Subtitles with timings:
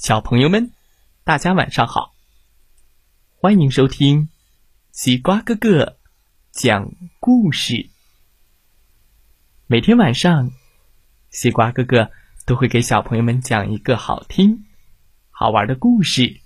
[0.00, 0.70] 小朋友们，
[1.24, 2.14] 大家晚上好！
[3.36, 4.30] 欢迎收听
[4.92, 5.98] 西瓜哥哥
[6.52, 7.90] 讲故事。
[9.66, 10.52] 每天晚上，
[11.28, 12.10] 西瓜哥哥
[12.46, 14.64] 都会给小朋友们讲一个好听、
[15.30, 16.40] 好玩的故事，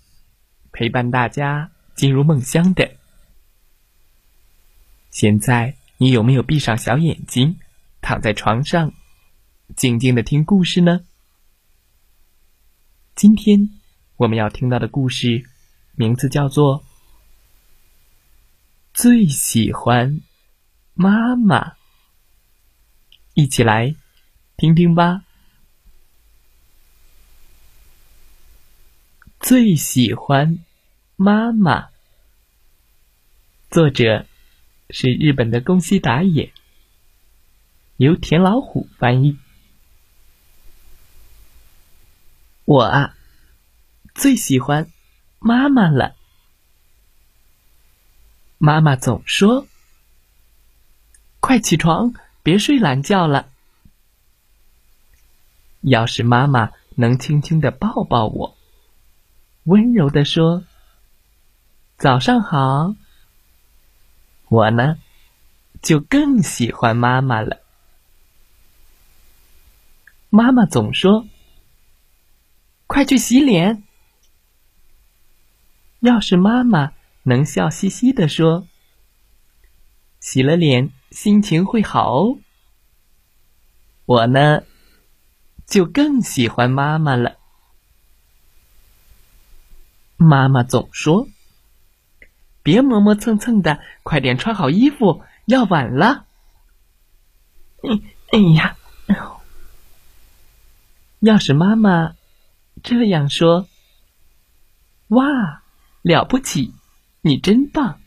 [0.72, 2.96] 陪伴大家进入梦乡的。
[5.12, 7.60] 现在，你有没有闭上小眼睛，
[8.00, 8.92] 躺在床上，
[9.76, 11.02] 静静的听故事呢？
[13.14, 13.70] 今天
[14.16, 15.44] 我们要听到的故事，
[15.94, 16.80] 名字叫做
[18.92, 20.20] 《最喜欢
[20.94, 21.70] 妈妈》。
[23.34, 23.94] 一起来
[24.56, 25.22] 听听吧。
[29.38, 30.58] 最喜欢
[31.14, 31.90] 妈妈，
[33.70, 34.26] 作者
[34.90, 36.52] 是日本的宫西达也，
[37.96, 39.38] 由田老虎翻译。
[42.66, 43.14] 我啊，
[44.14, 44.90] 最喜欢
[45.38, 46.16] 妈妈了。
[48.56, 49.66] 妈妈总说
[51.40, 53.50] ：“快起床，别睡懒觉了。”
[55.82, 58.56] 要是妈妈能轻轻的抱抱我，
[59.64, 60.64] 温柔的说
[61.98, 62.94] ：“早上好。”
[64.48, 64.96] 我呢，
[65.82, 67.60] 就更喜欢妈妈了。
[70.30, 71.26] 妈妈总说。
[73.04, 73.82] 去洗脸！
[76.00, 78.66] 要是妈妈能笑嘻嘻的说
[80.20, 82.38] ：“洗了脸，心情会好哦。”
[84.06, 84.64] 我呢，
[85.66, 87.38] 就更喜欢妈妈了。
[90.16, 91.28] 妈妈总说
[92.62, 96.26] ：“别磨磨蹭蹭的，快点穿好衣服，要晚了。”
[97.82, 97.90] 哎
[98.32, 98.76] 哎呀！
[101.20, 102.16] 要是妈妈……
[102.84, 103.66] 这样说，
[105.08, 105.24] 哇，
[106.02, 106.74] 了不起！
[107.22, 107.98] 你真棒，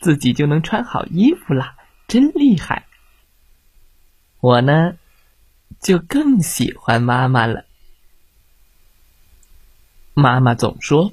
[0.00, 1.76] 自己就能穿好衣服了，
[2.08, 2.86] 真厉害。
[4.40, 4.98] 我呢，
[5.80, 7.66] 就更喜欢妈妈了。
[10.12, 11.12] 妈妈总说：“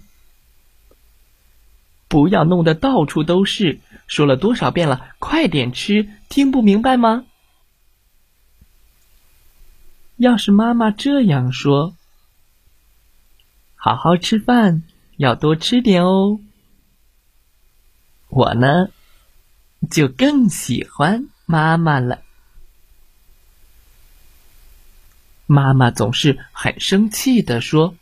[2.10, 7.26] 不要弄得到处都是。”说了多少遍了，快点吃，听不明白吗？
[10.18, 11.96] 要是妈妈这样说。
[13.86, 14.84] 好好吃饭，
[15.18, 16.40] 要多吃点哦。
[18.30, 18.88] 我呢，
[19.92, 22.22] 就更喜欢妈妈了。
[25.48, 27.94] 妈妈总是很生气的说：“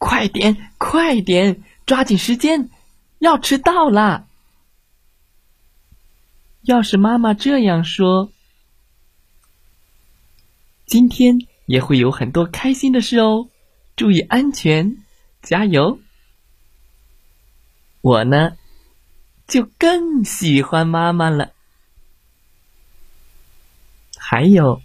[0.00, 2.70] 快点，快点，抓紧时间，
[3.18, 4.26] 要迟到啦！”
[6.64, 8.32] 要是妈妈这样说，
[10.86, 13.50] 今天也会有很多开心的事哦。
[14.00, 14.96] 注意安全，
[15.42, 16.00] 加油！
[18.00, 18.56] 我呢，
[19.46, 21.52] 就更喜欢妈妈了。
[24.16, 24.80] 还有，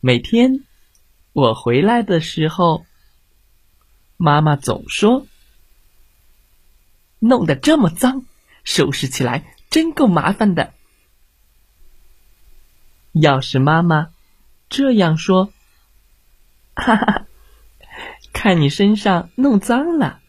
[0.00, 0.64] 每天
[1.34, 2.86] 我回来的时候，
[4.16, 5.26] 妈妈总说
[7.20, 8.24] ：“弄得这么脏，
[8.64, 10.72] 收拾起来真够麻烦的。”
[13.12, 14.10] 要是妈妈
[14.70, 15.52] 这样说，
[16.74, 17.19] 哈哈。
[18.42, 20.20] 看你身上弄脏了，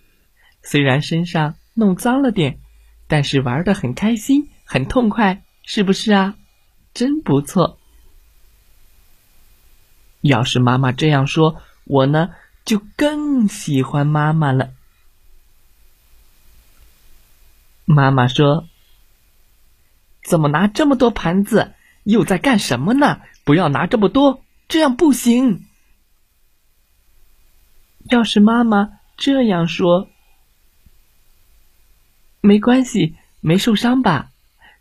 [0.62, 2.60] 虽然身上弄脏了点，
[3.08, 6.36] 但是玩的很开心，很痛快，是不是啊？
[6.94, 7.80] 真不错。
[10.20, 12.32] 要是妈妈这样说，我呢
[12.66, 14.74] 就更喜欢妈妈了。
[17.86, 18.68] 妈妈说
[20.28, 21.76] ：“怎么拿这么多盘子？
[22.04, 23.22] 又在干什么呢？
[23.46, 25.66] 不要拿这么多，这样不行。”
[28.12, 30.10] 要是妈妈这样说，
[32.42, 34.32] 没关系，没受伤吧？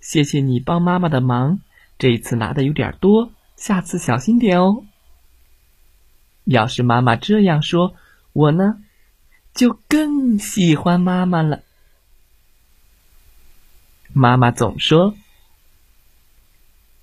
[0.00, 1.60] 谢谢你帮妈妈的忙，
[1.96, 4.84] 这一次拿的有点多，下次小心点哦。
[6.42, 7.94] 要是妈妈这样说，
[8.32, 8.82] 我呢，
[9.54, 11.62] 就更喜欢妈妈了。
[14.12, 15.14] 妈妈总说：“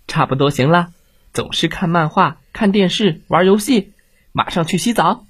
[0.09, 0.91] 差不多行了，
[1.31, 3.93] 总是看漫画、看电视、玩游戏，
[4.33, 5.23] 马上去洗澡。”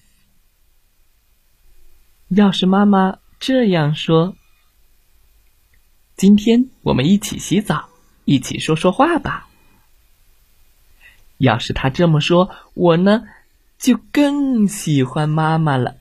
[2.28, 4.36] 要是妈妈这样说，
[6.18, 7.88] 今天我们一起洗澡，
[8.26, 9.48] 一起说说话吧。
[11.38, 13.24] 要是她这么说，我呢
[13.78, 15.96] 就更喜欢妈妈了。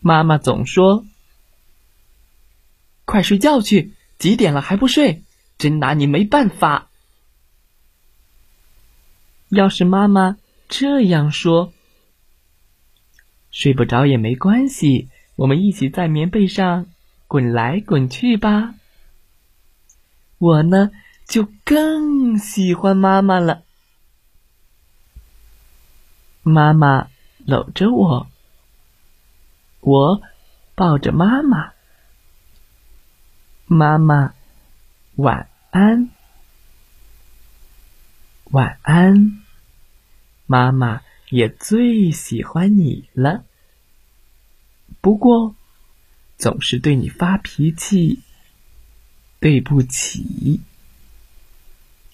[0.00, 1.06] 妈妈总说
[3.06, 5.22] ：“快睡觉去，几点了还不睡？
[5.58, 6.88] 真拿你没办法。”
[9.48, 11.72] 要是妈妈这样说，
[13.54, 16.86] 睡不着也没关系，我们一起在棉被上
[17.28, 18.74] 滚来滚去吧。
[20.38, 20.90] 我呢，
[21.24, 23.62] 就更喜欢妈妈了。
[26.42, 27.08] 妈妈
[27.46, 28.26] 搂着我，
[29.80, 30.20] 我
[30.74, 31.74] 抱着妈妈。
[33.66, 34.34] 妈妈，
[35.14, 36.10] 晚安，
[38.50, 39.40] 晚安。
[40.46, 41.02] 妈妈
[41.34, 43.44] 也最喜欢你了，
[45.00, 45.56] 不过
[46.38, 48.20] 总是对你发脾气。
[49.40, 50.60] 对不起，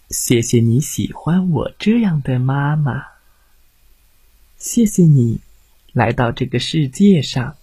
[0.09, 3.05] 谢谢你喜欢我这样的妈妈。
[4.57, 5.41] 谢谢你
[5.93, 7.57] 来到这个世界上，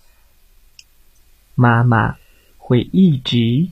[1.55, 2.17] 妈妈
[2.57, 3.67] 会一直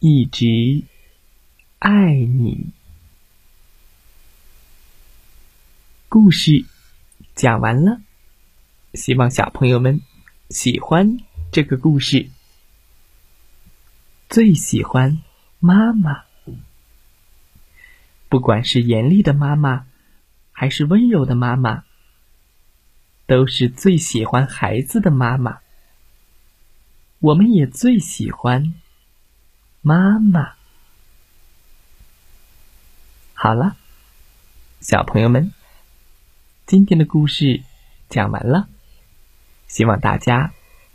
[0.00, 0.82] 一直
[1.78, 2.72] 爱你。
[6.10, 6.66] 故事
[7.40, 8.02] 讲完了，
[8.92, 10.02] 希望小朋友们
[10.50, 11.20] 喜欢
[11.50, 12.28] 这个故事。
[14.28, 15.22] 最喜欢
[15.58, 16.24] 妈妈，
[18.28, 19.86] 不管是严厉的妈妈，
[20.52, 21.84] 还是温柔的妈妈，
[23.24, 25.60] 都是最喜欢孩子的妈妈。
[27.20, 28.74] 我们也最喜欢
[29.80, 30.56] 妈妈。
[33.32, 33.78] 好了，
[34.80, 35.54] 小朋友们，
[36.70, 37.64] 今天的故事
[38.08, 38.68] 讲完了，
[39.66, 40.52] 希望大家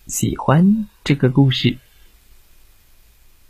[0.07, 1.77] 喜欢这个故事。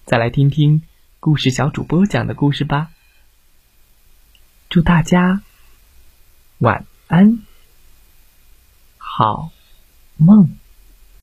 [0.06, 0.81] 再来听听
[1.19, 2.89] 故事小主播讲的故事吧。
[4.69, 5.44] 祝大家
[6.57, 7.44] 晚安，
[8.98, 9.51] 好
[10.18, 10.57] 梦。